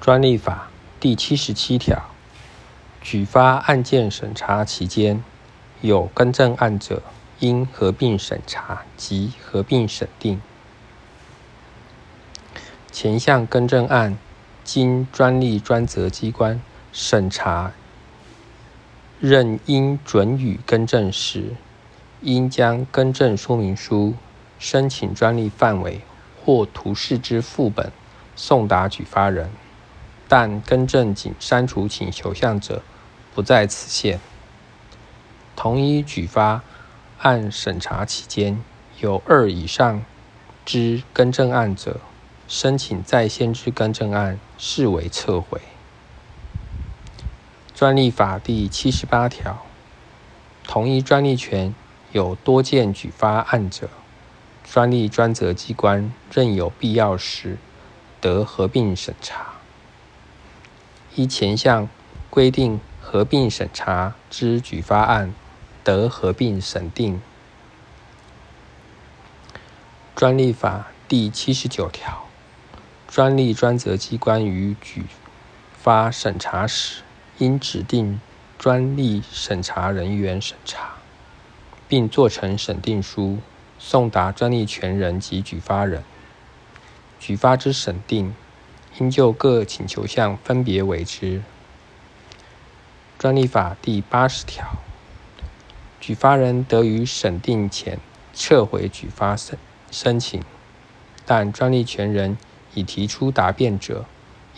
[0.00, 0.68] 专利法
[1.00, 2.10] 第七十七条，
[3.00, 5.24] 举发案件审查期间，
[5.80, 7.02] 有更正案者，
[7.40, 10.40] 应合并审查及合并审定。
[12.92, 14.16] 前项更正案
[14.62, 16.60] 经专利专责机关
[16.92, 17.72] 审查，
[19.20, 21.56] 认应准予更正时，
[22.20, 24.14] 应将更正说明书、
[24.58, 26.02] 申请专利范围
[26.44, 27.90] 或图示之副本
[28.36, 29.50] 送达举发人。
[30.28, 32.82] 但更正仅删除请求项者，
[33.34, 34.20] 不在此限。
[35.56, 36.62] 同一举发
[37.20, 38.62] 案审查期间
[39.00, 40.04] 有二以上
[40.64, 42.00] 之更正案者，
[42.48, 45.60] 申请在先之更正案视为撤回。
[47.74, 49.64] 专利法第七十八条，
[50.66, 51.74] 同一专利权
[52.12, 53.88] 有多件举发案者，
[54.62, 57.58] 专利专责机关认有必要时，
[58.20, 59.53] 得合并审查。
[61.16, 61.88] 依前项
[62.28, 65.32] 规定合并审查之举发案，
[65.84, 67.22] 得合并审定。
[70.16, 72.24] 专利法第七十九条，
[73.06, 75.04] 专利专责机关于举
[75.80, 77.02] 发审查时，
[77.38, 78.20] 应指定
[78.58, 80.94] 专利审查人员审查，
[81.86, 83.38] 并做成审定书，
[83.78, 86.02] 送达专利权人及举发人。
[87.20, 88.34] 举发之审定。
[88.98, 91.42] 应就各请求项分别为之。
[93.18, 94.66] 专利法第八十条，
[95.98, 97.98] 举发人得于审定前
[98.34, 99.58] 撤回举发申
[99.90, 100.42] 申请，
[101.24, 102.36] 但专利权人
[102.74, 104.04] 已提出答辩者，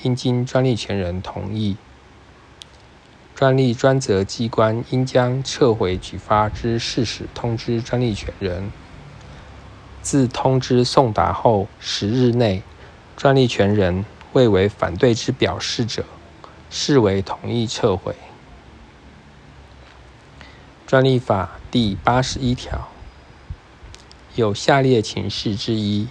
[0.03, 1.77] 应经专利权人同意。
[3.35, 8.73] 专利专责机关应将撤回举发之事实通知专利权人，
[10.03, 12.63] 自通知送达后十日内，
[13.17, 14.05] 专利权人。
[14.37, 16.05] 未为反对之表示者，
[16.69, 18.15] 视为同意撤回。
[20.87, 22.89] 专利法第八十一条，
[24.35, 26.09] 有下列情事之一，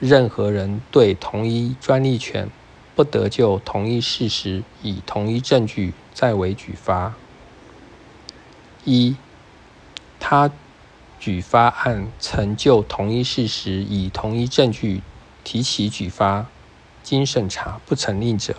[0.00, 2.50] 任何人对同一专利权，
[2.96, 7.14] 不得就同一事实以同一证据再为举发：
[8.84, 9.14] 一、
[10.18, 10.50] 他
[11.20, 15.02] 举发案曾就同一事实以同一证据
[15.44, 16.46] 提起举发。
[17.02, 18.54] 经审查不成立者，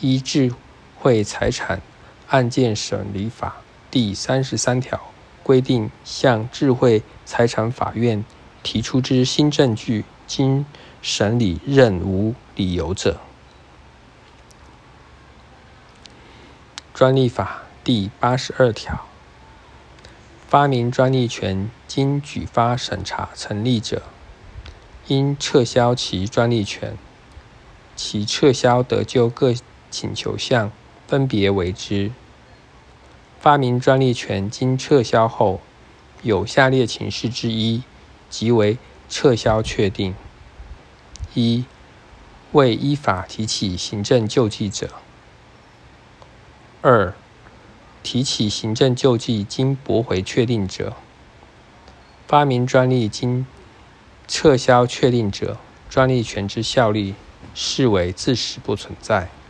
[0.00, 0.52] 依《智
[0.98, 1.82] 慧财产
[2.28, 3.48] 案件审理法》
[3.90, 5.00] 第三十三条
[5.42, 8.24] 规定，向智慧财产法院
[8.62, 10.64] 提出之新证据，经
[11.02, 13.20] 审理认无理由者。
[16.94, 19.06] 专利法第八十二条，
[20.48, 24.02] 发明专利权经举发审查成立者。
[25.12, 26.96] 应撤销其专利权，
[27.94, 29.54] 其撤销得就各
[29.90, 30.72] 请求项
[31.06, 32.10] 分别为之。
[33.38, 35.60] 发明专利权经撤销后，
[36.22, 37.82] 有下列情事之一，
[38.30, 38.78] 即为
[39.10, 40.14] 撤销确定：
[41.34, 41.66] 一、
[42.52, 44.86] 未依法提起行政救济者；
[46.80, 47.12] 二、
[48.02, 50.94] 提起行政救济经驳回确定者。
[52.26, 53.44] 发明专利经
[54.34, 55.60] 撤销确定者，
[55.90, 57.16] 专利权之效力
[57.52, 59.41] 视为自始不存在。